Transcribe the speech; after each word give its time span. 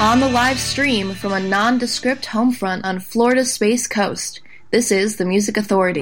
on 0.00 0.18
the 0.18 0.28
live 0.30 0.58
stream 0.58 1.12
from 1.12 1.34
a 1.34 1.40
nondescript 1.40 2.24
home 2.24 2.50
front 2.52 2.82
on 2.86 2.98
Florida's 2.98 3.52
Space 3.52 3.86
Coast. 3.86 4.40
This 4.70 4.90
is 4.90 5.18
the 5.18 5.26
Music 5.26 5.58
Authority. 5.58 6.00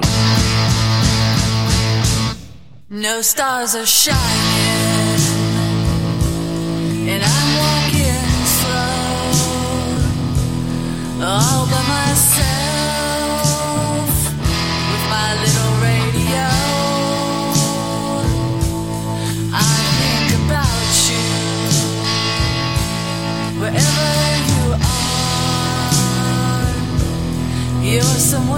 No 2.89 3.21
stars 3.21 3.75
are 3.75 3.85
shining. 3.85 4.38
So. 28.19 28.48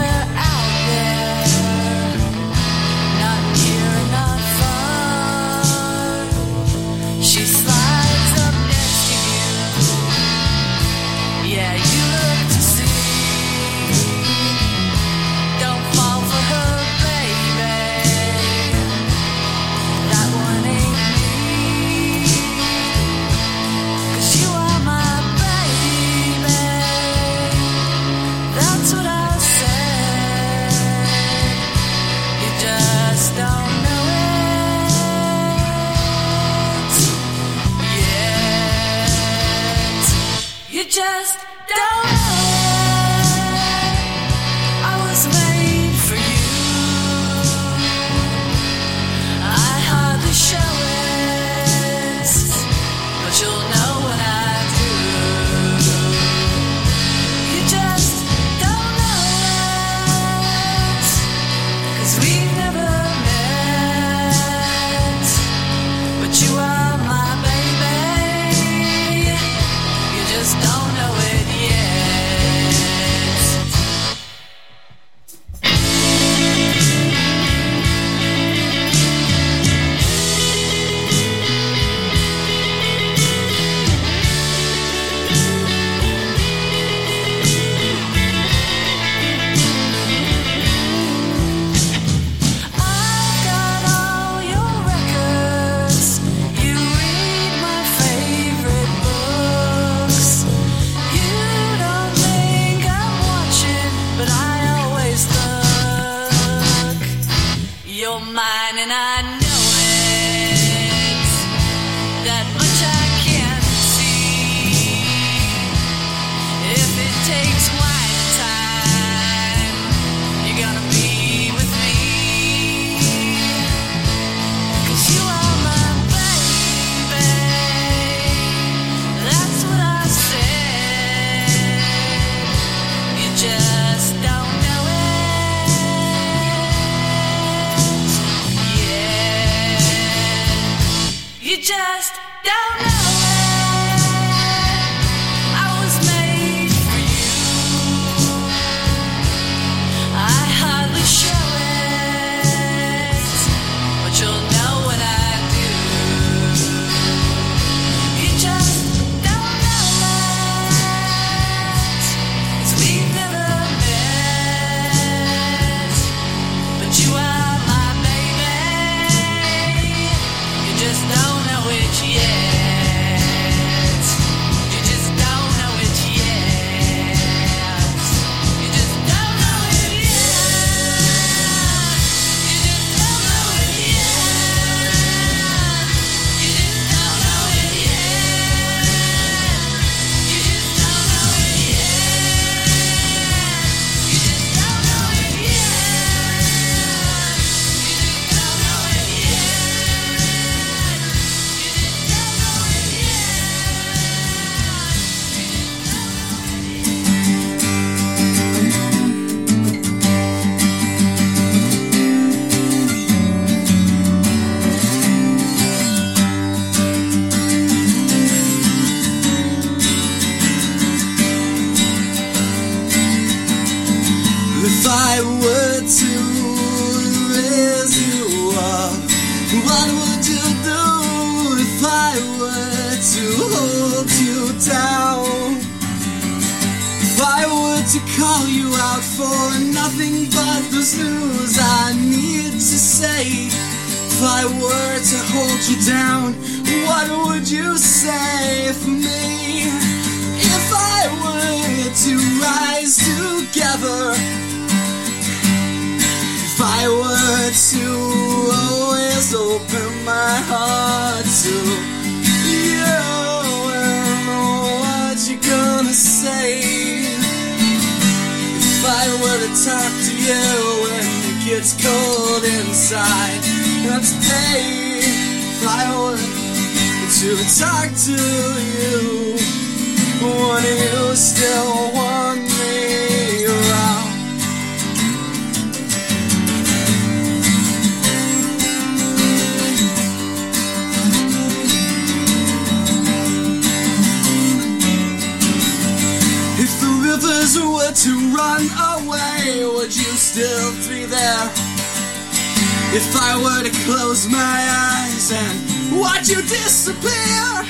Close 303.86 304.29
my 304.29 304.38
eyes 304.38 305.31
and 305.31 306.00
watch 306.00 306.29
you 306.29 306.41
disappear. 306.41 307.65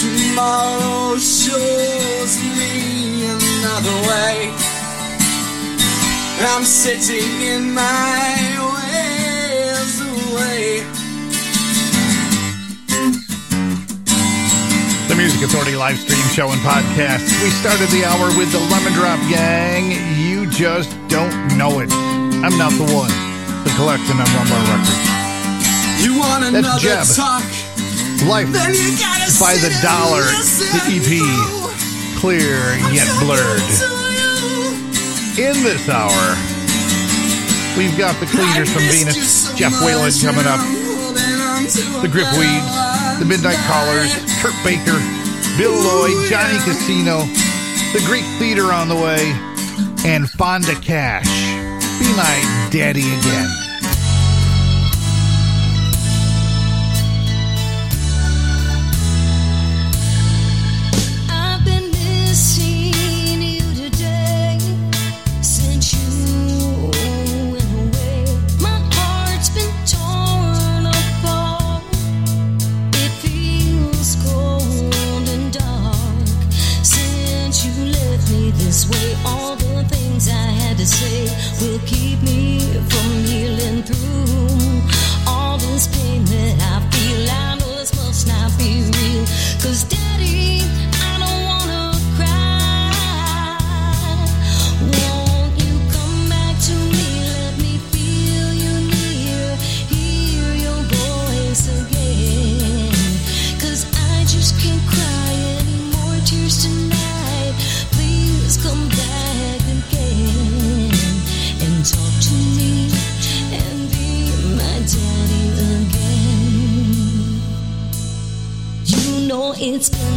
Tomorrow 0.00 1.16
shows 1.18 2.42
me 2.58 3.24
another 3.26 3.96
way. 4.08 4.52
I'm 6.46 6.64
sitting 6.64 7.42
in 7.42 7.74
my 7.74 8.36
ways 8.74 10.00
away. 10.00 10.80
The 15.08 15.14
Music 15.16 15.42
Authority 15.42 15.76
live 15.76 15.98
stream 15.98 16.26
show 16.32 16.50
and 16.50 16.60
podcast. 16.60 17.42
We 17.42 17.50
started 17.50 17.88
the 17.88 18.04
hour 18.04 18.26
with 18.38 18.52
the 18.52 18.60
Lemon 18.70 18.92
Drop 18.92 19.18
Gang. 19.30 19.92
You 20.18 20.50
just 20.50 20.96
don't 21.08 21.56
know 21.56 21.80
it. 21.80 22.23
I'm 22.44 22.58
not 22.60 22.76
the 22.76 22.84
one. 22.92 23.08
The 23.64 23.72
collecting 23.72 24.20
on 24.20 24.28
Rumbar 24.28 24.60
Records. 24.68 25.00
You 26.04 26.12
want 26.20 26.44
That's 26.52 26.76
Jeb. 26.76 27.08
talk? 27.16 27.40
Life 28.28 28.52
by 29.40 29.56
the 29.64 29.72
dollar. 29.80 30.28
The 30.76 30.92
EP. 30.92 31.08
Clear 32.20 32.76
yet 32.92 33.08
blurred. 33.24 33.64
In 35.40 35.56
this 35.64 35.88
hour, 35.88 36.36
we've 37.80 37.96
got 37.96 38.12
the 38.20 38.28
cleaners 38.28 38.68
from 38.68 38.82
Venus, 38.92 39.48
so 39.48 39.56
Jeff 39.56 39.72
Whalen 39.80 40.12
coming 40.20 40.44
up, 40.44 40.60
the 42.04 42.08
Grip 42.12 42.28
Weeds, 42.36 42.68
the 43.20 43.24
Midnight 43.24 43.56
Callers, 43.64 44.12
Kurt 44.44 44.54
Baker, 44.60 45.00
Bill 45.56 45.72
Lloyd, 45.72 46.28
Johnny 46.28 46.60
Casino, 46.60 47.24
the 47.96 48.04
Greek 48.04 48.24
Theater 48.36 48.70
on 48.70 48.88
the 48.90 48.96
way, 48.96 49.32
and 50.04 50.28
Fonda 50.28 50.74
Cash 50.82 51.63
be 52.04 52.16
my 52.16 52.68
daddy 52.70 53.14
again. 53.14 53.63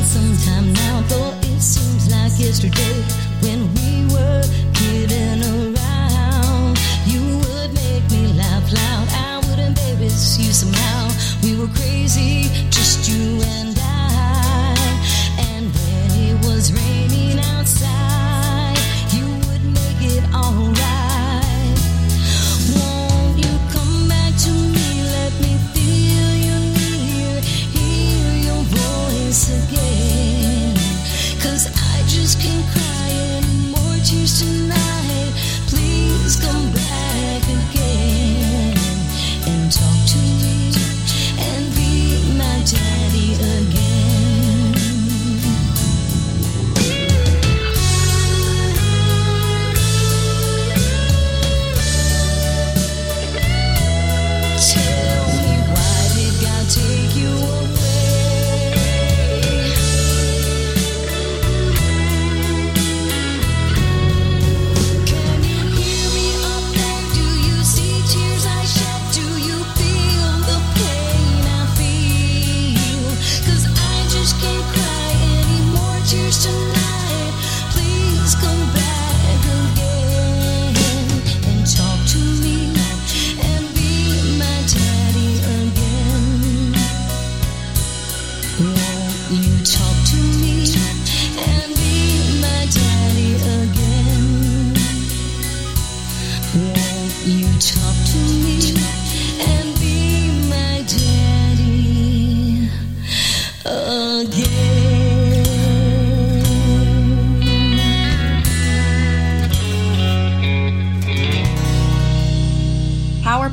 sometime 0.08 0.72
now, 0.74 1.02
though 1.10 1.34
it 1.42 1.62
seems 1.62 2.10
like 2.10 2.40
yesterday. 2.40 3.27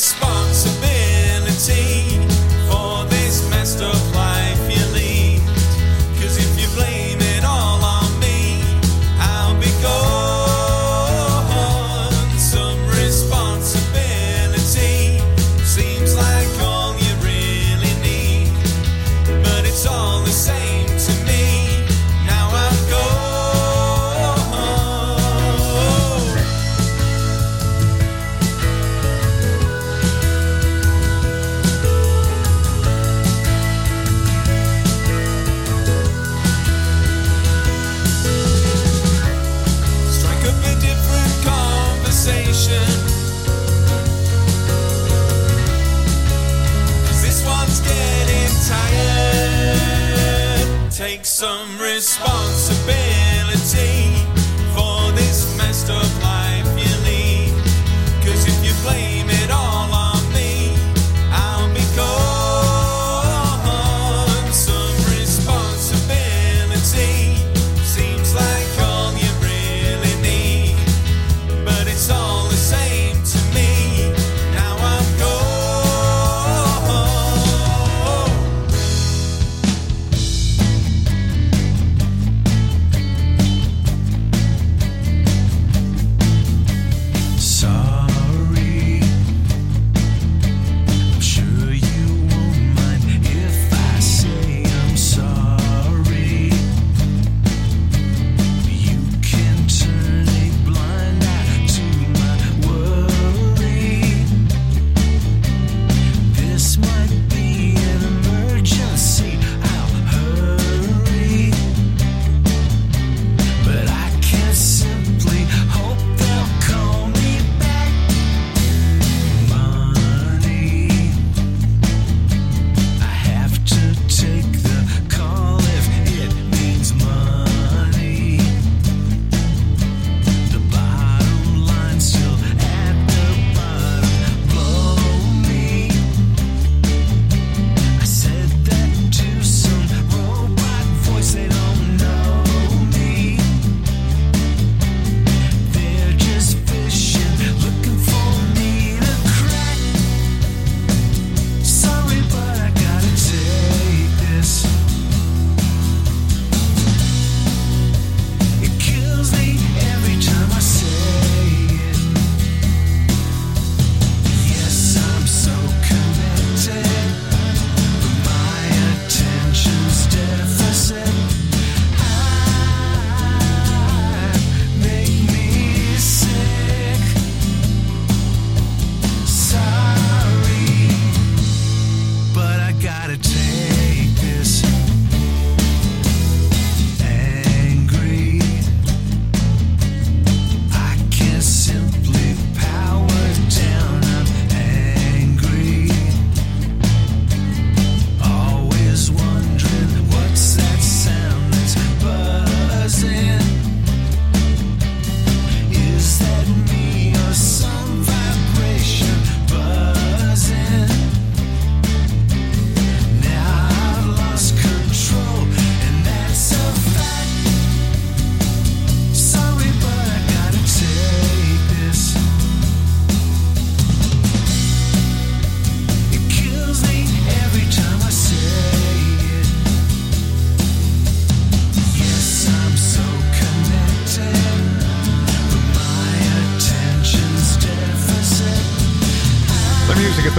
Responsibility 0.00 2.16
for 2.70 3.04
this 3.10 3.19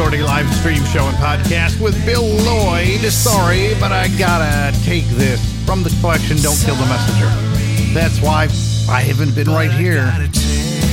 Authority 0.01 0.23
live 0.23 0.51
stream 0.55 0.83
show 0.85 1.05
and 1.05 1.15
podcast 1.17 1.79
with 1.79 1.93
Bill 2.07 2.25
Lloyd. 2.25 3.01
Sorry, 3.13 3.75
but 3.79 3.91
I 3.91 4.07
gotta 4.17 4.75
take 4.81 5.05
this 5.13 5.37
from 5.63 5.83
the 5.83 5.93
collection 6.01 6.37
Don't 6.37 6.57
Kill 6.57 6.73
the 6.73 6.89
Messenger. 6.89 7.29
That's 7.93 8.19
why 8.19 8.49
I 8.89 9.01
haven't 9.01 9.35
been 9.35 9.47
right 9.47 9.69
here. 9.69 10.01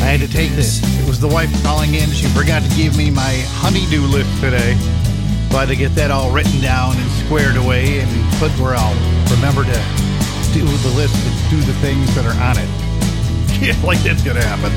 I 0.05 0.13
had 0.13 0.21
to 0.21 0.29
take 0.29 0.51
this. 0.51 0.85
It 1.01 1.09
was 1.09 1.19
the 1.19 1.27
wife 1.27 1.49
calling 1.65 1.95
in. 1.95 2.11
She 2.11 2.27
forgot 2.37 2.61
to 2.61 2.69
give 2.77 2.99
me 2.99 3.09
my 3.09 3.41
honeydew 3.65 4.03
list 4.03 4.29
today. 4.45 4.77
So 5.49 5.57
I 5.57 5.65
had 5.65 5.69
to 5.73 5.77
get 5.77 5.95
that 5.95 6.11
all 6.11 6.31
written 6.31 6.61
down 6.61 6.93
and 6.99 7.11
squared 7.25 7.57
away 7.57 8.01
and 8.01 8.11
put 8.37 8.53
where 8.61 8.77
I'll 8.77 8.93
remember 9.33 9.65
to 9.65 9.79
do 10.53 10.69
the 10.69 10.93
list 11.01 11.17
and 11.17 11.33
do 11.49 11.57
the 11.65 11.73
things 11.81 12.15
that 12.15 12.29
are 12.29 12.37
on 12.45 12.61
it. 12.61 12.69
Yeah, 13.57 13.73
like 13.89 14.05
that's 14.05 14.23
gonna 14.23 14.45
happen. 14.45 14.69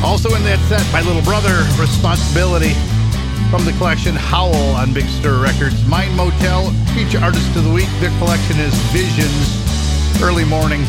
Also 0.00 0.32
in 0.36 0.44
that 0.44 0.62
set, 0.70 0.86
my 0.94 1.02
little 1.02 1.22
brother, 1.22 1.66
Responsibility, 1.76 2.72
from 3.48 3.64
the 3.64 3.72
collection 3.78 4.14
Howl 4.14 4.54
on 4.76 4.92
Big 4.92 5.06
Stir 5.06 5.42
Records. 5.42 5.86
Mind 5.86 6.14
Motel, 6.16 6.70
feature 6.94 7.18
artist 7.22 7.54
of 7.56 7.64
the 7.64 7.70
week. 7.72 7.88
Their 8.00 8.10
collection 8.18 8.58
is 8.58 8.74
Visions, 8.92 10.20
Early 10.22 10.44
Morning. 10.44 10.84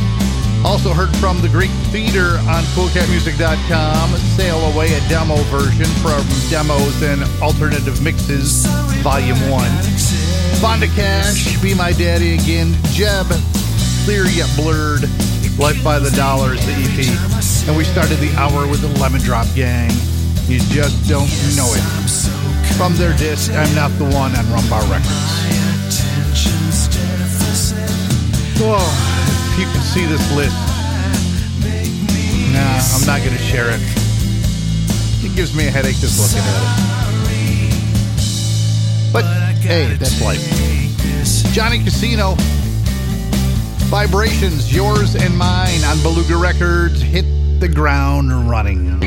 Also 0.65 0.93
heard 0.93 1.15
from 1.17 1.41
the 1.41 1.49
Greek 1.49 1.71
Theater 1.89 2.37
on 2.49 2.63
coolcatmusic.com. 2.75 4.09
Sail 4.35 4.59
Away, 4.73 4.93
a 4.93 4.99
demo 5.09 5.35
version 5.49 5.87
from 6.03 6.21
Demos 6.49 7.01
and 7.01 7.23
Alternative 7.41 8.01
Mixes, 8.01 8.65
Volume 9.01 9.39
1. 9.49 9.69
Fonda 10.61 10.87
Cash, 10.87 11.59
Be 11.61 11.73
My 11.73 11.91
Daddy 11.91 12.35
Again, 12.35 12.73
Jeb, 12.91 13.27
Clear 14.05 14.25
Yet 14.25 14.49
Blurred, 14.55 15.03
Life 15.57 15.83
by 15.83 15.99
the 15.99 16.11
Dollars, 16.15 16.63
the 16.65 16.73
EP. 16.73 17.67
And 17.67 17.75
we 17.77 17.83
started 17.83 18.17
the 18.17 18.33
hour 18.35 18.67
with 18.67 18.81
the 18.81 18.99
Lemon 18.99 19.21
Drop 19.21 19.47
Gang. 19.55 19.89
You 20.51 20.59
just 20.67 21.07
don't 21.07 21.31
know 21.55 21.71
it. 21.71 21.79
From 22.75 22.91
their 22.95 23.15
disc, 23.15 23.53
I'm 23.53 23.73
Not 23.73 23.89
the 23.97 24.03
One 24.03 24.35
on 24.35 24.43
Rumbar 24.51 24.83
Records. 24.91 25.39
Whoa, 28.59 28.83
you 29.57 29.63
can 29.71 29.81
see 29.81 30.05
this 30.05 30.29
list. 30.35 30.53
Nah, 32.51 32.81
I'm 32.93 33.05
not 33.07 33.23
going 33.25 33.37
to 33.37 33.41
share 33.41 33.69
it. 33.69 33.79
It 35.23 35.33
gives 35.37 35.55
me 35.55 35.67
a 35.67 35.71
headache 35.71 35.95
just 35.95 36.19
looking 36.19 36.45
at 36.45 36.61
it. 36.61 36.67
But 39.13 39.23
hey, 39.61 39.95
that's 39.95 40.19
life. 40.21 40.43
Johnny 41.53 41.81
Casino. 41.81 42.35
Vibrations, 43.87 44.75
yours 44.75 45.15
and 45.15 45.37
mine 45.37 45.81
on 45.85 46.01
Beluga 46.01 46.35
Records. 46.35 47.01
Hit 47.01 47.25
the 47.61 47.69
ground 47.69 48.49
running. 48.49 48.99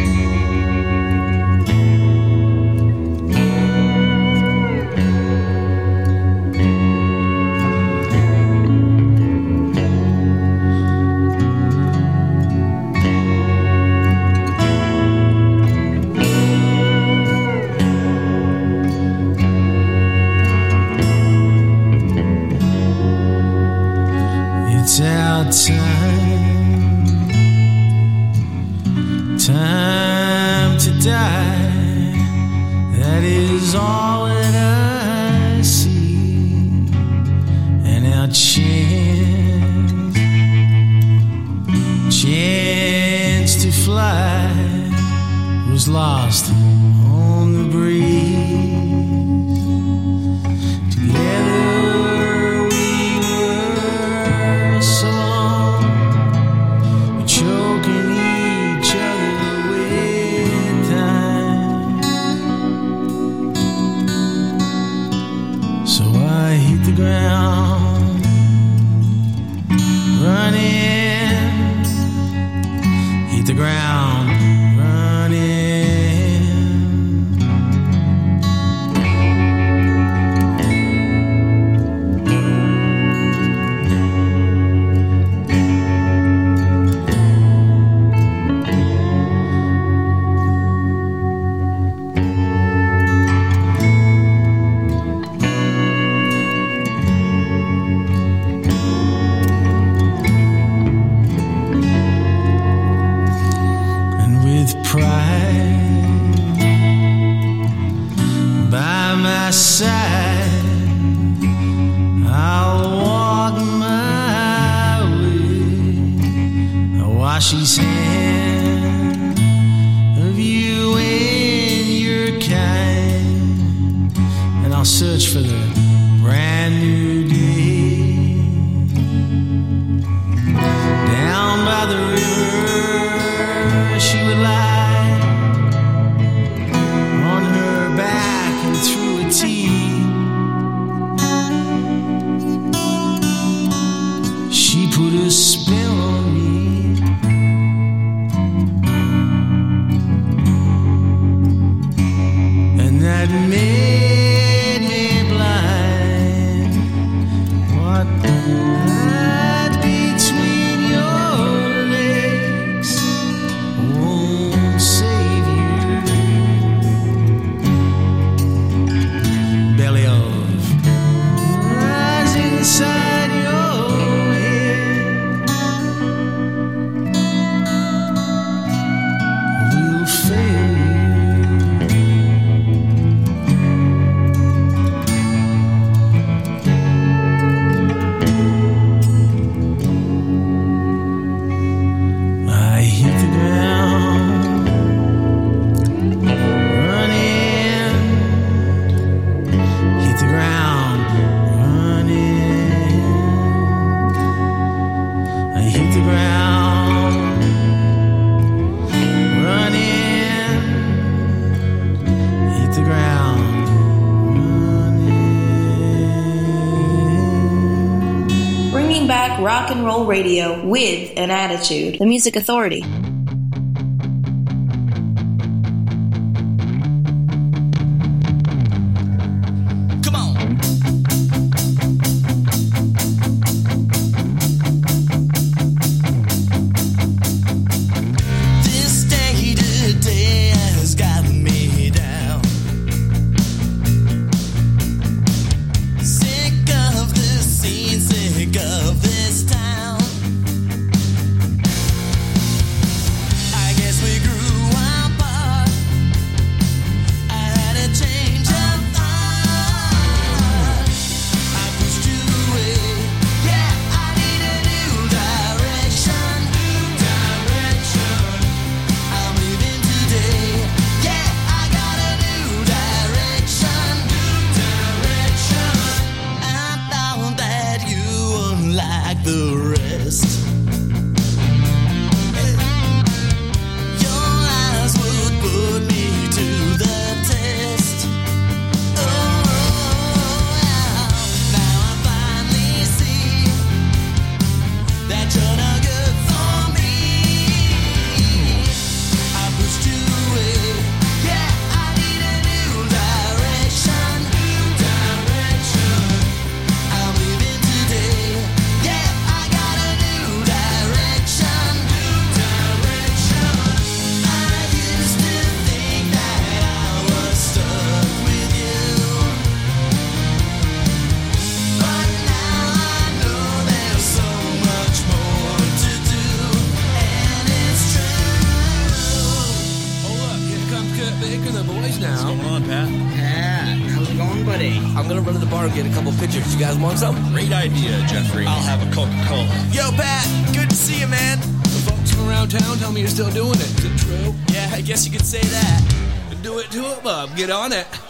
and 221.25 221.33
attitude. 221.33 221.99
The 221.99 222.07
Music 222.07 222.37
Authority. 222.37 222.85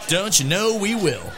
Don't 0.07 0.39
you 0.39 0.45
know 0.45 0.77
we 0.77 0.93
will? 0.93 1.31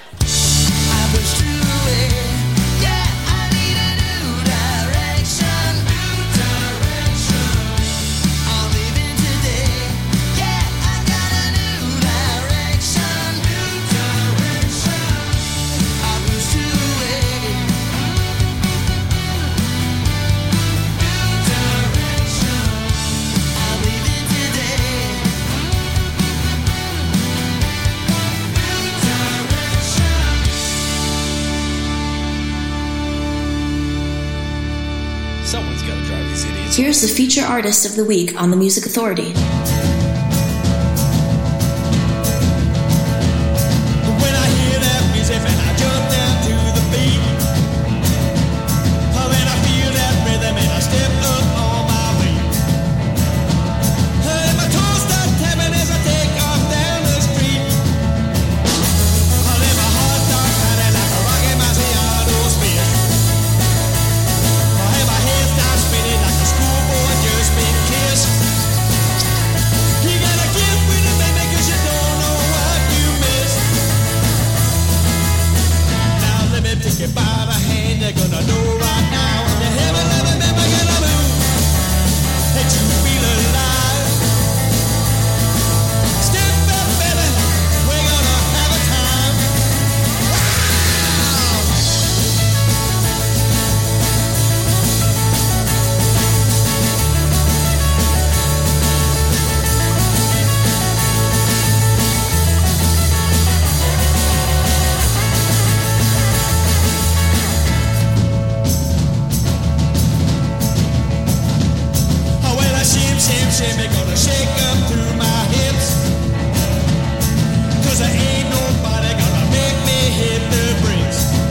the 37.02 37.08
Feature 37.08 37.44
Artist 37.44 37.86
of 37.86 37.96
the 37.96 38.04
Week 38.04 38.42
on 38.42 38.50
the 38.50 38.58
Music 38.58 38.88
Authority. 38.88 39.34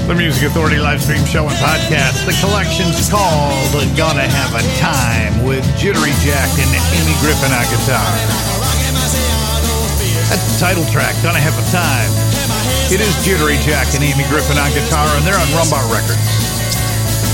The 0.06 0.14
Music 0.14 0.46
Authority 0.46 0.78
live 0.78 1.02
stream 1.02 1.26
show 1.26 1.50
and 1.50 1.58
podcast. 1.58 2.30
The 2.30 2.36
collection's 2.38 3.10
called 3.10 3.74
Gonna 3.98 4.22
Have 4.22 4.54
a 4.54 4.62
Time 4.78 5.42
with 5.42 5.66
Jittery 5.74 6.14
Jack 6.22 6.46
and 6.62 6.70
Amy 6.94 7.10
Griffin 7.18 7.50
on 7.50 7.66
guitar. 7.66 8.06
That's 10.30 10.46
the 10.46 10.56
title 10.62 10.86
track, 10.94 11.18
Gonna 11.26 11.42
Have 11.42 11.58
a 11.58 11.66
Time. 11.74 12.06
It 12.86 13.02
is 13.02 13.18
Jittery 13.26 13.58
Jack 13.66 13.90
and 13.98 14.06
Amy 14.06 14.22
Griffin 14.30 14.54
on 14.62 14.70
guitar, 14.78 15.10
and 15.18 15.26
they're 15.26 15.34
on 15.34 15.50
Rumbar 15.58 15.82
Records. 15.90 16.22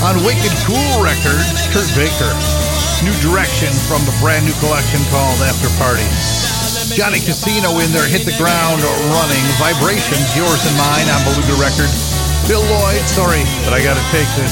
On 0.01 0.17
Wicked 0.25 0.53
Cool 0.65 0.97
Records, 0.97 1.69
Kurt 1.69 1.85
Baker. 1.93 2.33
New 3.05 3.13
direction 3.21 3.69
from 3.85 4.01
the 4.09 4.17
brand 4.17 4.49
new 4.49 4.55
collection 4.57 4.97
called 5.13 5.37
After 5.45 5.69
Party. 5.77 6.09
Johnny 6.97 7.21
Casino 7.21 7.77
in 7.85 7.93
there, 7.93 8.09
Hit 8.09 8.25
the 8.25 8.33
Ground 8.41 8.81
Running, 9.13 9.45
Vibrations, 9.61 10.33
Yours 10.33 10.61
and 10.65 10.73
Mine 10.73 11.05
on 11.13 11.21
Beluga 11.21 11.53
Records. 11.61 12.02
Bill 12.47 12.63
Lloyd. 12.67 13.03
Sorry, 13.07 13.43
but 13.63 13.71
I 13.71 13.79
got 13.79 13.95
to 13.95 14.05
take 14.11 14.27
this. 14.35 14.51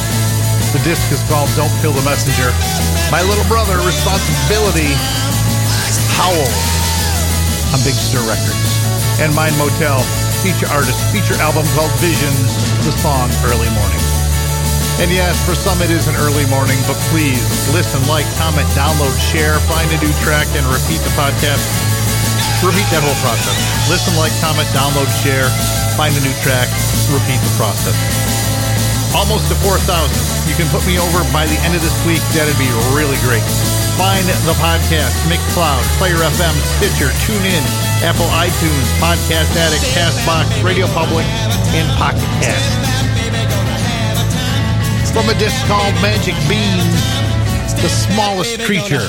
The 0.72 0.80
disc 0.88 1.04
is 1.12 1.20
called 1.28 1.52
Don't 1.60 1.72
Kill 1.84 1.92
the 1.92 2.04
Messenger. 2.08 2.48
My 3.12 3.20
little 3.28 3.44
brother, 3.52 3.76
Responsibility, 3.84 4.96
Howell 6.16 6.52
on 7.76 7.80
Big 7.84 7.96
Stir 7.96 8.24
Records. 8.24 8.72
And 9.20 9.36
Mind 9.36 9.52
Motel, 9.60 10.00
feature 10.40 10.72
artist, 10.72 11.04
feature 11.12 11.36
album 11.44 11.68
called 11.76 11.92
Visions, 12.00 12.56
the 12.88 12.96
song 12.96 13.28
Early 13.52 13.68
Morning. 13.76 14.04
And 15.04 15.12
yes, 15.12 15.44
for 15.44 15.56
some 15.56 15.82
it 15.84 15.92
is 15.92 16.08
an 16.08 16.16
early 16.16 16.48
morning, 16.48 16.80
but 16.88 16.96
please 17.12 17.44
listen, 17.76 18.00
like, 18.08 18.26
comment, 18.40 18.68
download, 18.72 19.12
share, 19.20 19.60
find 19.68 19.92
a 19.92 20.00
new 20.00 20.14
track, 20.24 20.48
and 20.56 20.64
repeat 20.72 21.04
the 21.04 21.14
podcast 21.20 21.91
Repeat 22.62 22.86
that 22.94 23.02
whole 23.02 23.18
process. 23.26 23.58
Listen, 23.90 24.14
like, 24.22 24.30
comment, 24.38 24.70
download, 24.70 25.10
share, 25.26 25.50
find 25.98 26.14
a 26.14 26.22
new 26.22 26.34
track, 26.46 26.70
repeat 27.10 27.42
the 27.42 27.54
process. 27.58 27.98
Almost 29.18 29.50
to 29.50 29.58
4,000. 29.66 29.82
You 30.46 30.54
can 30.54 30.70
put 30.70 30.86
me 30.86 31.02
over 31.02 31.26
by 31.34 31.50
the 31.50 31.58
end 31.66 31.74
of 31.74 31.82
this 31.82 31.98
week. 32.06 32.22
That'd 32.38 32.54
be 32.62 32.70
really 32.94 33.18
great. 33.26 33.42
Find 33.98 34.24
the 34.46 34.54
podcast, 34.62 35.18
Mixcloud, 35.26 35.82
Player 35.98 36.22
FM, 36.22 36.56
Stitcher, 36.78 37.10
TuneIn, 37.26 37.66
Apple 38.06 38.30
iTunes, 38.38 38.88
Podcast 39.02 39.50
Addict, 39.58 39.82
Castbox, 39.98 40.46
Radio 40.62 40.86
Public, 40.94 41.26
and 41.74 41.90
Pocket 41.98 42.30
Cast 42.46 42.82
from 45.12 45.28
a 45.28 45.34
disc 45.36 45.60
called 45.68 45.94
Magic 45.96 46.36
Bean, 46.48 46.78
the 47.82 47.90
smallest 47.90 48.62
creature. 48.62 49.04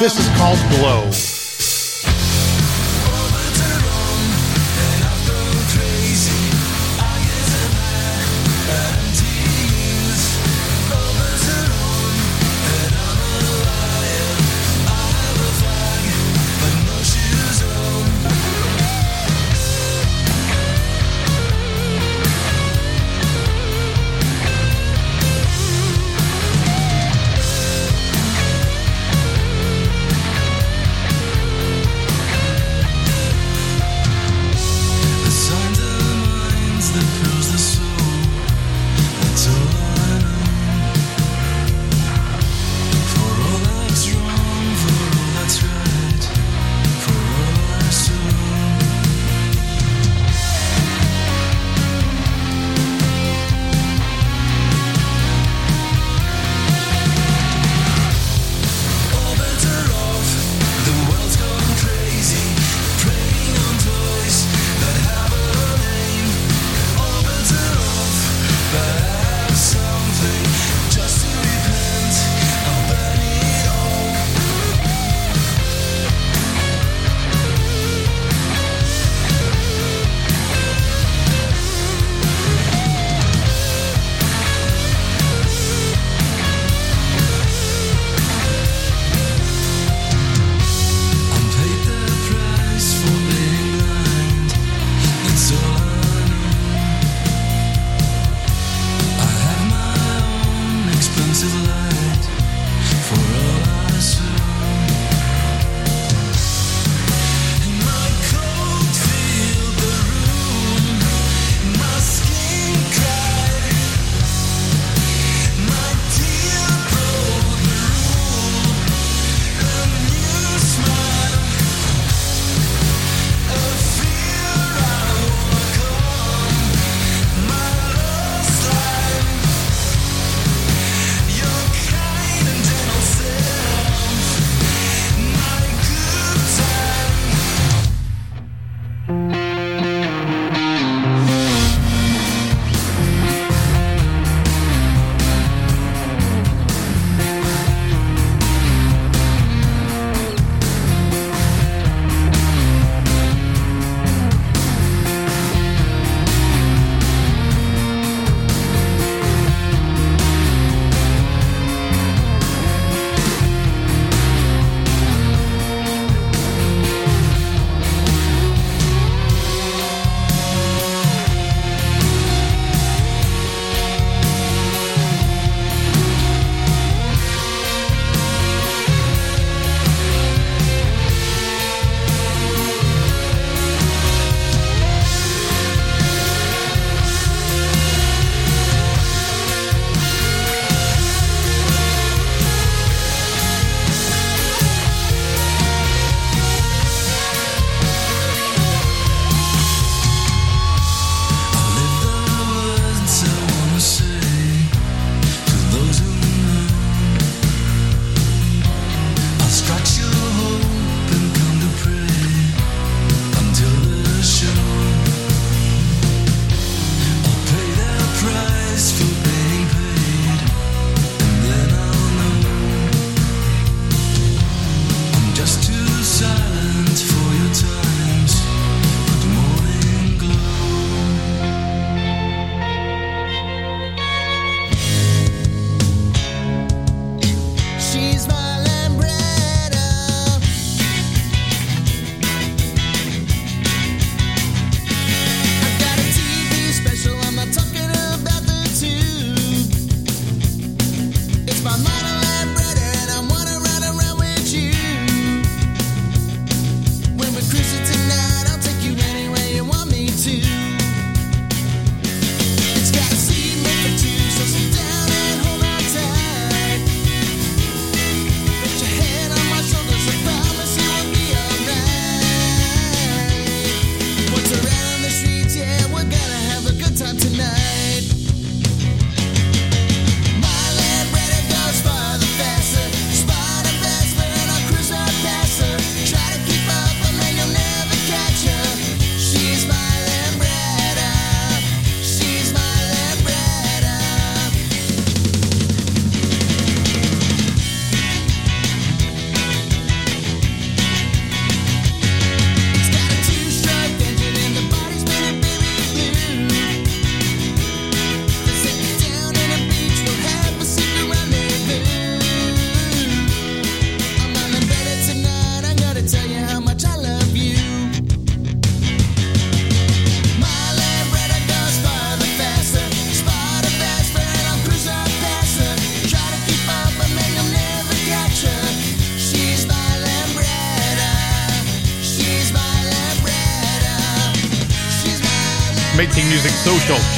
This 0.00 0.18
is 0.18 0.26
called 0.36 0.58
Glow. 0.70 1.37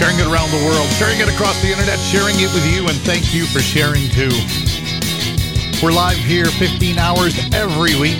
Sharing 0.01 0.19
it 0.19 0.33
around 0.33 0.49
the 0.49 0.65
world, 0.65 0.89
sharing 0.97 1.21
it 1.21 1.29
across 1.29 1.61
the 1.61 1.69
internet, 1.69 1.99
sharing 1.99 2.33
it 2.41 2.49
with 2.57 2.65
you, 2.73 2.89
and 2.89 2.97
thank 3.05 3.35
you 3.35 3.45
for 3.45 3.61
sharing 3.61 4.09
too. 4.09 4.33
We're 5.85 5.93
live 5.93 6.17
here 6.17 6.47
15 6.47 6.97
hours 6.97 7.37
every 7.53 7.93
week. 8.01 8.17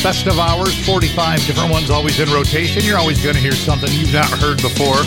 Best 0.00 0.24
of 0.26 0.40
hours, 0.40 0.72
45 0.88 1.44
different 1.44 1.70
ones 1.70 1.90
always 1.90 2.18
in 2.18 2.32
rotation. 2.32 2.80
You're 2.82 2.96
always 2.96 3.22
going 3.22 3.34
to 3.34 3.42
hear 3.42 3.52
something 3.52 3.92
you've 3.92 4.14
not 4.14 4.32
heard 4.40 4.56
before. 4.64 5.04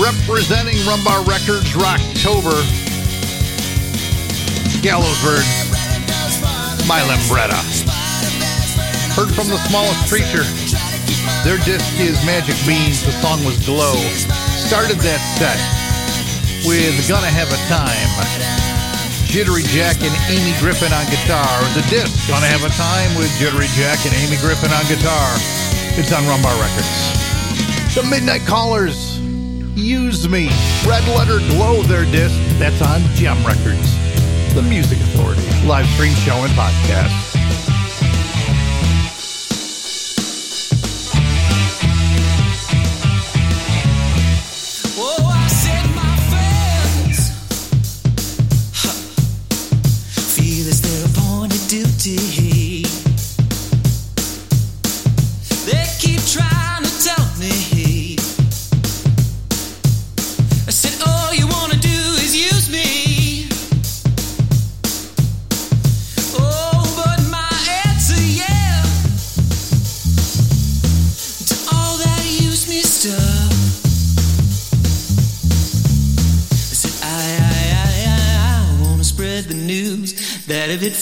Representing 0.00 0.80
Rumbar 0.88 1.28
Records 1.28 1.68
Rocktober, 1.76 2.56
Gallows 4.80 5.20
My 6.88 7.04
Limbretta. 7.04 7.60
Heard 9.12 9.28
from 9.36 9.48
the 9.52 9.60
smallest 9.68 10.08
creature. 10.08 10.48
Their 11.44 11.60
disc 11.68 12.00
is 12.00 12.16
Magic 12.24 12.56
Beans. 12.66 13.04
The 13.04 13.12
song 13.20 13.44
was 13.44 13.60
Glow. 13.66 14.00
Started 14.64 14.96
that 15.04 15.20
set 15.36 15.60
with 16.64 16.96
Gonna 17.04 17.28
Have 17.28 17.52
a 17.52 17.60
Time. 17.68 18.10
Jittery 19.28 19.62
Jack 19.70 20.00
and 20.00 20.14
Amy 20.32 20.56
Griffin 20.58 20.88
on 20.90 21.04
guitar. 21.12 21.52
The 21.76 21.84
disc 21.92 22.16
Gonna 22.26 22.48
Have 22.48 22.64
a 22.64 22.72
Time 22.72 23.12
with 23.14 23.28
Jittery 23.36 23.68
Jack 23.76 24.00
and 24.08 24.16
Amy 24.24 24.40
Griffin 24.40 24.72
on 24.72 24.82
guitar. 24.88 25.28
It's 26.00 26.10
on 26.16 26.24
Rumbar 26.24 26.56
Records. 26.56 27.94
The 27.94 28.08
Midnight 28.08 28.42
Callers. 28.48 29.20
Use 29.76 30.28
Me. 30.28 30.48
Red 30.88 31.04
Letter 31.12 31.38
Glow 31.54 31.82
their 31.84 32.08
disc. 32.08 32.34
That's 32.56 32.80
on 32.80 33.04
Gem 33.14 33.36
Records. 33.44 33.84
The 34.54 34.62
Music 34.62 34.98
Authority. 35.12 35.44
Live 35.68 35.86
stream 35.92 36.14
show 36.24 36.40
and 36.40 36.52
podcast. 36.56 37.33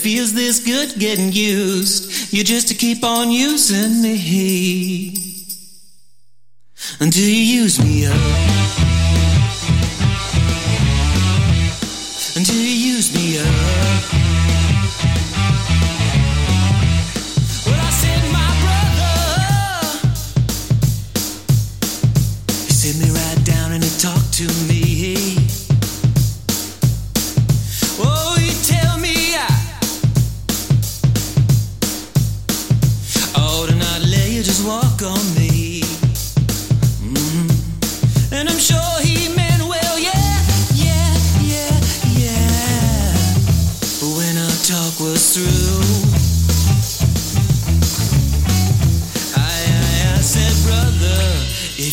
Feels 0.03 0.32
this 0.32 0.59
good 0.59 0.98
getting 0.98 1.30
used, 1.30 2.32
you 2.32 2.42
just 2.42 2.66
to 2.68 2.74
keep 2.74 3.05
on 3.05 3.30
using 3.30 4.03
me 4.03 5.14
until 6.98 7.22
you 7.22 7.62
use 7.62 7.78
me 7.78 8.07
up. 8.07 8.82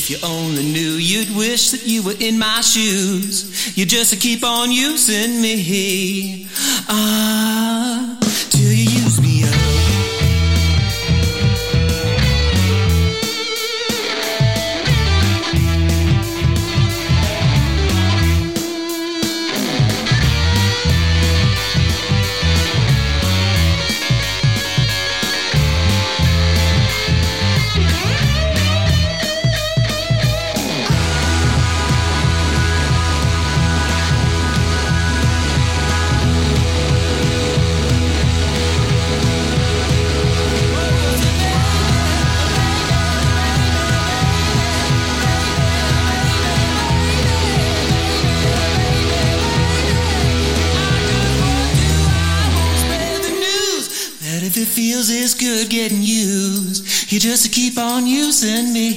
If 0.09 0.23
you 0.23 0.27
only 0.27 0.63
knew, 0.63 0.93
you'd 0.93 1.35
wish 1.35 1.71
that 1.71 1.85
you 1.85 2.01
were 2.03 2.15
in 2.19 2.39
my 2.39 2.61
shoes. 2.61 3.77
You 3.77 3.85
just 3.85 4.19
keep 4.19 4.43
on 4.43 4.71
using 4.71 5.41
me. 5.41 6.47
Ah, 6.87 8.18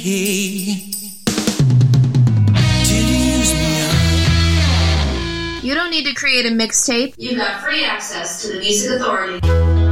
you 0.05 0.97
use 2.89 3.55
me 3.55 3.83
up. 3.83 3.95
You 5.63 5.75
don't 5.75 5.91
need 5.91 6.07
to 6.07 6.15
create 6.15 6.45
a 6.47 6.51
mixtape. 6.51 7.15
You 7.19 7.37
got 7.37 7.63
free 7.63 7.85
access 7.85 8.43
to 8.43 8.55
the 8.55 8.59
Music 8.59 9.01
Authority. 9.01 9.92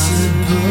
impossible. 0.00 0.69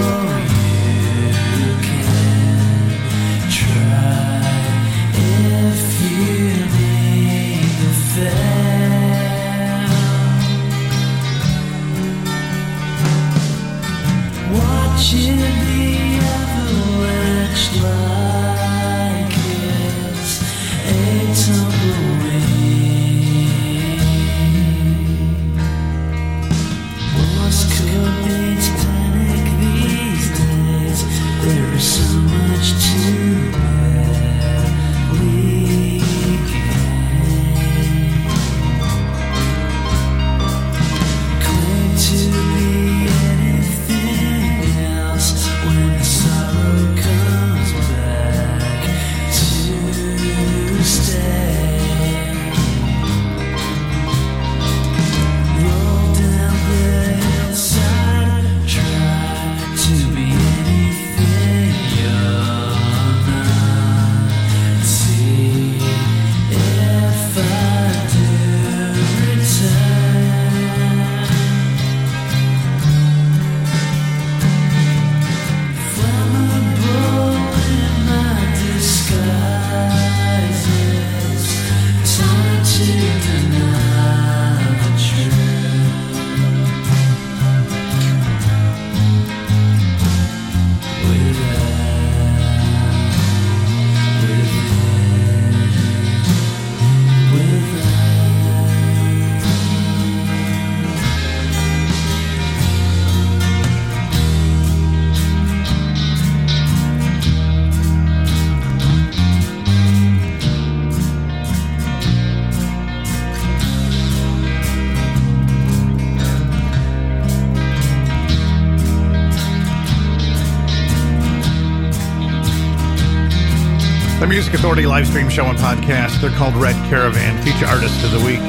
Music 124.39 124.53
Authority 124.53 124.85
live 124.85 125.05
stream 125.05 125.27
show 125.27 125.47
and 125.47 125.59
podcast. 125.59 126.21
They're 126.21 126.29
called 126.29 126.55
Red 126.55 126.73
Caravan, 126.89 127.43
feature 127.43 127.65
artist 127.65 128.05
of 128.05 128.11
the 128.11 128.25
week. 128.25 128.39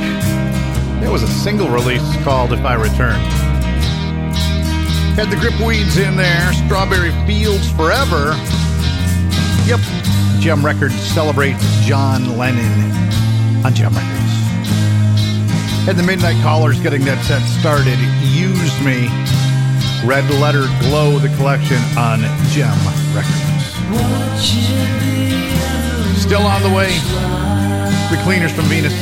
There 1.00 1.10
was 1.10 1.24
a 1.24 1.26
single 1.26 1.68
release 1.68 2.00
called 2.22 2.52
If 2.52 2.64
I 2.64 2.74
Return. 2.74 3.18
Had 5.16 5.30
the 5.30 5.36
grip 5.36 5.58
weeds 5.58 5.96
in 5.96 6.14
there, 6.14 6.52
Strawberry 6.52 7.10
Fields 7.26 7.68
Forever. 7.72 8.36
Yep, 9.66 9.80
Gem 10.38 10.64
Records 10.64 10.94
celebrates 10.94 11.64
John 11.80 12.38
Lennon 12.38 12.92
on 13.66 13.74
Gem 13.74 13.92
Records. 13.92 14.30
And 15.88 15.98
the 15.98 16.04
Midnight 16.06 16.40
Callers 16.40 16.78
getting 16.78 17.04
that 17.06 17.20
set 17.24 17.42
started. 17.58 17.98
Used 18.22 18.80
Me. 18.84 19.08
Red 20.06 20.30
Letter 20.38 20.68
Glow, 20.86 21.18
the 21.18 21.34
collection 21.36 21.82
on 21.98 22.20
Gem 22.50 22.78
Records. 23.12 23.50
Still 26.30 26.46
on 26.46 26.62
the 26.62 26.70
way. 26.70 26.94
The 28.08 28.16
Cleaners 28.22 28.52
from 28.52 28.66
Venus. 28.66 28.94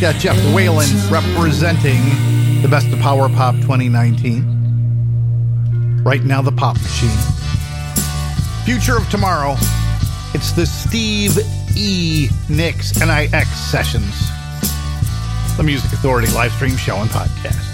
Got 0.00 0.14
Jeff 0.14 0.34
Whalen 0.54 0.88
representing 1.10 2.00
the 2.62 2.68
Best 2.68 2.86
of 2.86 2.98
Power 3.00 3.28
Pop 3.28 3.54
2019. 3.56 6.02
Right 6.02 6.24
now, 6.24 6.40
the 6.40 6.50
Pop 6.50 6.76
Machine. 6.76 7.10
Future 8.64 8.96
of 8.96 9.06
Tomorrow. 9.10 9.56
It's 10.32 10.52
the 10.52 10.64
Steve 10.64 11.36
E. 11.76 12.30
Nix 12.48 12.98
NIX 12.98 13.46
sessions. 13.50 14.30
The 15.58 15.64
Music 15.64 15.92
Authority 15.92 16.32
live 16.32 16.52
stream 16.52 16.78
show 16.78 16.96
and 16.96 17.10
podcast. 17.10 17.67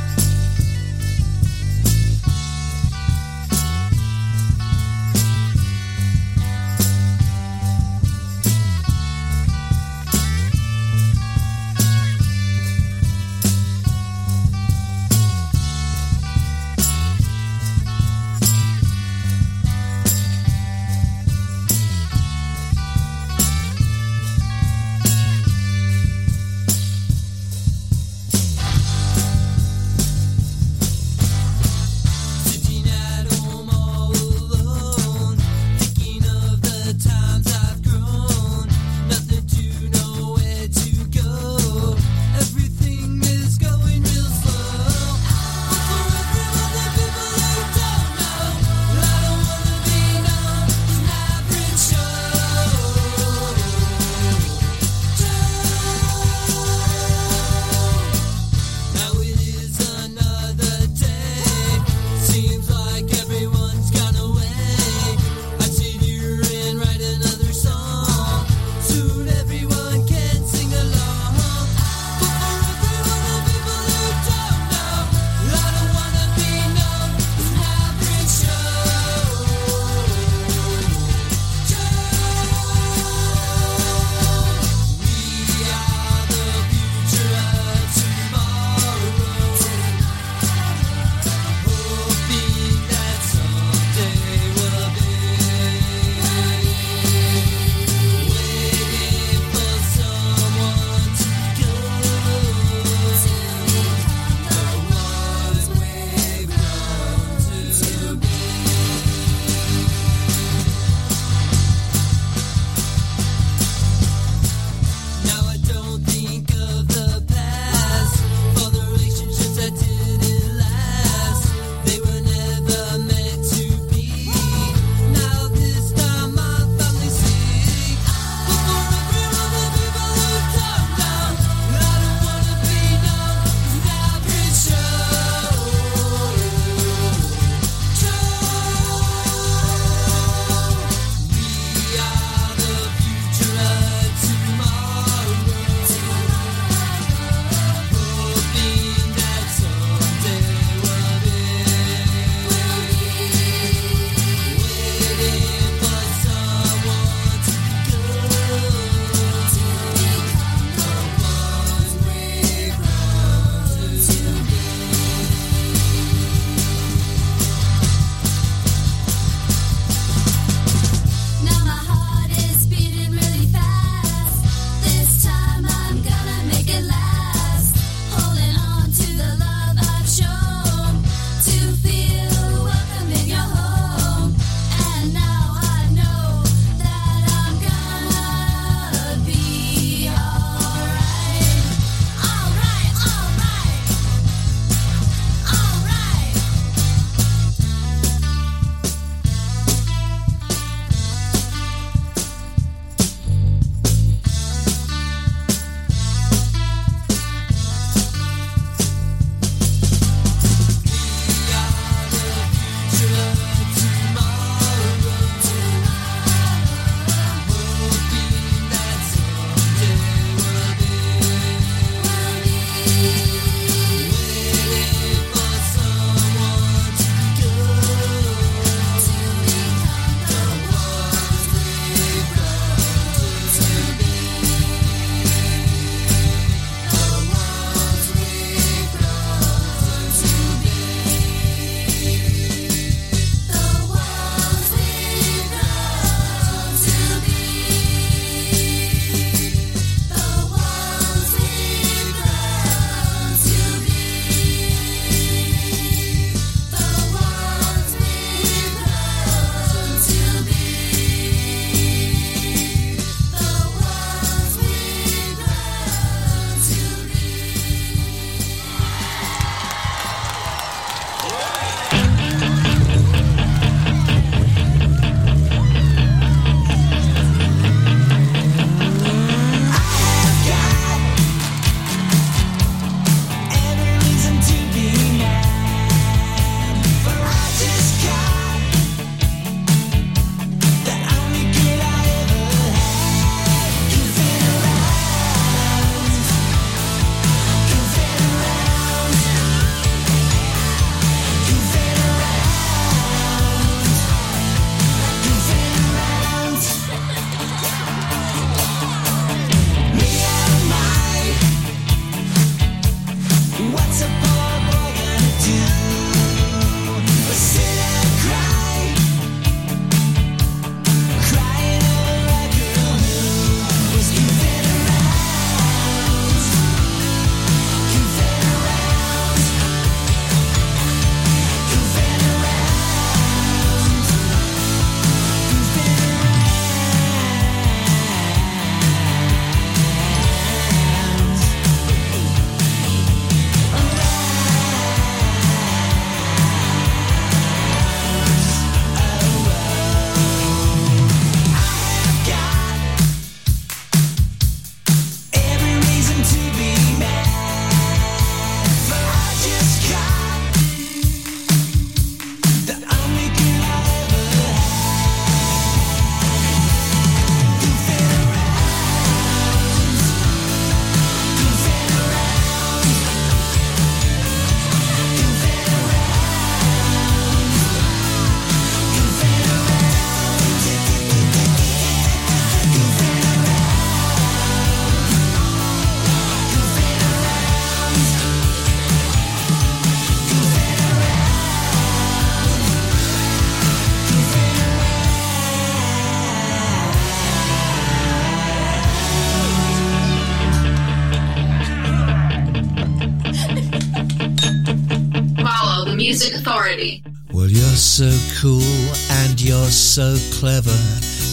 Music 406.15 406.35
Authority. 406.35 407.03
Well, 407.33 407.49
you're 407.49 407.75
so 407.75 408.09
cool 408.41 408.62
and 409.11 409.41
you're 409.43 409.67
so 409.67 410.15
clever, 410.39 410.79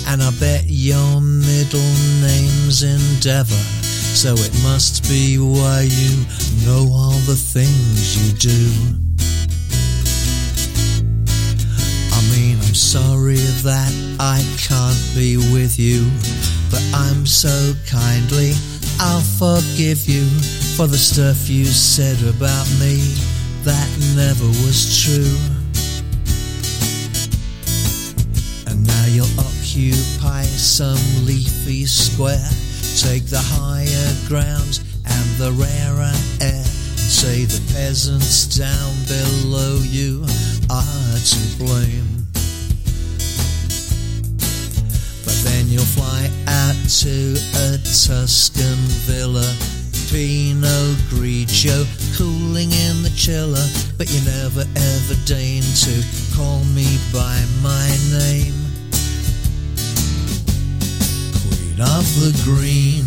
and 0.08 0.24
I 0.24 0.32
bet 0.40 0.64
your 0.66 1.22
middle 1.22 1.94
name's 2.26 2.82
Endeavour. 2.82 3.62
So 4.18 4.34
it 4.34 4.52
must 4.64 5.04
be 5.04 5.38
why 5.38 5.82
you 5.88 6.26
know 6.66 6.90
all 6.92 7.20
the 7.30 7.38
things 7.38 8.18
you 8.18 8.34
do. 8.40 8.58
I 12.12 12.20
mean, 12.34 12.58
I'm 12.58 12.74
sorry 12.74 13.38
that 13.62 13.94
I 14.20 14.42
can't 14.58 14.98
be 15.14 15.38
with 15.54 15.78
you, 15.78 16.10
but 16.72 16.82
I'm 16.92 17.28
so 17.28 17.76
kindly, 17.86 18.54
I'll 19.00 19.22
forgive 19.22 20.10
you 20.10 20.26
for 20.76 20.88
the 20.88 20.98
stuff 20.98 21.48
you 21.52 21.66
said 21.66 22.18
about 22.28 22.66
me 22.80 23.31
that 23.64 23.90
never 24.16 24.48
was 24.66 25.04
true. 25.04 25.38
And 28.68 28.88
now 28.88 29.06
you'll 29.08 29.40
occupy 29.40 30.44
some 30.44 30.98
leafy 31.26 31.86
square, 31.86 32.50
take 32.98 33.26
the 33.26 33.42
higher 33.42 34.14
ground 34.28 34.82
and 35.06 35.26
the 35.38 35.52
rarer 35.54 36.16
air, 36.42 36.64
say 36.64 37.46
the 37.46 37.62
peasants 37.74 38.58
down 38.58 38.94
below 39.08 39.78
you 39.84 40.24
are 40.70 41.18
to 41.20 41.58
blame. 41.60 42.26
But 45.24 45.38
then 45.44 45.68
you'll 45.68 45.86
fly 45.86 46.30
out 46.48 46.76
to 47.02 47.38
a 47.56 47.78
Tuscan 47.78 48.78
villa, 49.06 49.46
Pinot 50.12 50.98
Grigio, 51.08 51.88
cooling 52.18 52.74
in 52.74 53.02
the 53.02 53.12
chiller. 53.16 53.66
But 53.98 54.12
you 54.12 54.20
never 54.26 54.68
ever 54.76 55.16
deign 55.24 55.64
to 55.64 56.04
call 56.36 56.66
me 56.76 57.00
by 57.14 57.40
my 57.64 57.88
name. 58.12 58.60
Queen 61.40 61.80
of 61.80 62.04
the 62.20 62.36
Green, 62.44 63.06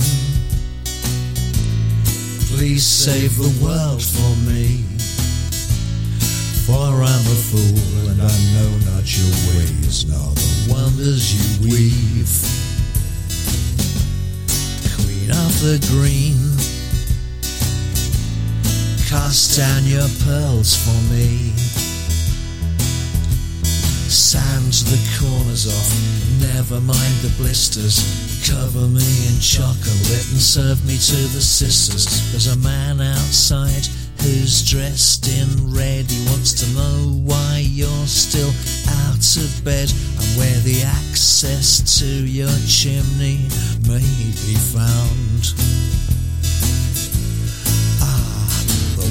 please 2.49 2.87
save 2.87 3.37
the 3.37 3.53
world 3.63 4.03
for 4.03 4.35
me. 4.49 4.81
For 6.65 7.05
I'm 7.05 7.27
a 7.29 7.39
fool 7.53 8.09
and 8.09 8.23
I 8.23 8.37
know 8.57 8.71
not 8.89 9.05
your 9.13 9.29
ways, 9.53 10.07
nor 10.09 10.33
the 10.33 10.73
wonders 10.73 11.37
you 11.37 11.69
weave. 11.69 12.33
Queen 14.97 15.31
of 15.31 15.53
the 15.61 15.77
green, 15.93 16.44
cast 19.15 19.57
down 19.57 19.85
your 19.85 20.09
pearls 20.27 20.75
for 20.75 20.99
me. 21.15 21.55
Sand 24.11 24.75
the 24.91 24.99
corners 25.19 25.71
off, 25.71 25.91
never 26.43 26.81
mind 26.81 27.15
the 27.23 27.33
blisters. 27.39 28.03
Cover 28.43 28.89
me 28.89 29.07
in 29.31 29.39
chocolate 29.39 30.27
and 30.35 30.43
serve 30.43 30.85
me 30.85 30.99
to 30.99 31.21
the 31.31 31.45
sisters. 31.59 32.07
There's 32.33 32.49
a 32.49 32.59
man 32.59 33.01
outside 33.01 33.87
who's 34.19 34.69
dressed 34.69 35.29
in 35.29 35.49
red. 35.73 36.11
He 36.11 36.19
wants 36.31 36.53
to 36.61 36.67
know 36.75 37.15
why 37.23 37.63
you're 37.65 38.09
still 38.11 38.53
out 39.07 39.27
of 39.39 39.65
bed 39.65 39.95
and 40.19 40.29
where 40.39 40.61
the 40.67 40.83
access 40.83 42.01
to 42.01 42.07
your 42.07 42.57
chimney 42.67 43.47
may 43.87 44.11
be 44.43 44.59
found. 44.75 46.14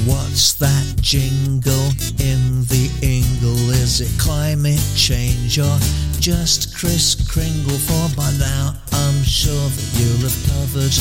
What's 0.06 0.52
that 0.54 0.96
jingle 1.00 1.88
in 2.20 2.60
the 2.68 2.90
ingle? 3.00 3.70
Is 3.70 4.02
it 4.02 4.20
climate 4.20 4.82
change 4.94 5.58
or 5.58 5.78
just 6.20 6.76
Kris 6.76 7.14
Kringle? 7.26 7.78
For 7.78 8.14
by 8.14 8.30
now 8.36 8.74
I'm 8.92 9.22
sure 9.22 9.68
that 9.68 9.88
you'll 9.96 10.28
have 10.28 10.40
covered 10.52 10.92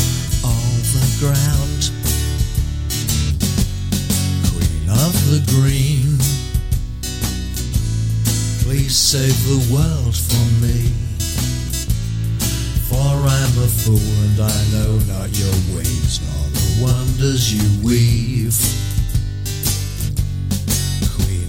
all 0.48 0.72
the 0.96 1.04
ground. 1.20 1.92
Queen 4.56 4.88
of 4.88 5.14
the 5.28 5.44
Green, 5.52 6.16
please 8.64 8.96
save 8.96 9.36
the 9.52 9.74
world 9.74 10.16
for 10.16 10.48
me. 10.64 10.88
For 12.88 13.04
I'm 13.04 13.56
a 13.60 13.68
fool 13.68 14.00
and 14.00 14.40
I 14.40 14.60
know 14.72 14.96
not 15.12 15.28
your 15.36 15.76
ways, 15.76 16.22
nor 16.24 16.48
the 16.56 16.84
wonders 16.86 17.52
you 17.52 17.86
weave. 17.86 18.93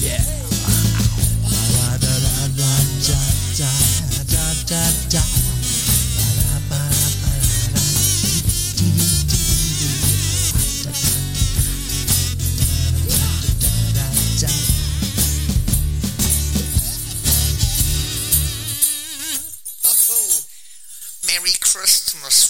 Oh, 0.00 0.38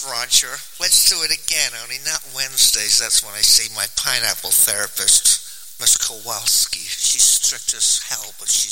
Roger. 0.09 0.59
Let's 0.79 1.09
do 1.09 1.15
it 1.23 1.31
again, 1.31 1.71
only 1.83 1.97
not 2.05 2.21
Wednesdays. 2.35 2.99
That's 2.99 3.23
when 3.23 3.33
I 3.33 3.41
see 3.41 3.73
my 3.73 3.85
pineapple 3.95 4.51
therapist, 4.51 5.38
Miss 5.79 5.95
Kowalski. 5.95 6.81
She's 6.81 7.23
strict 7.23 7.73
as 7.73 8.03
hell, 8.09 8.33
but 8.37 8.49
she's 8.49 8.67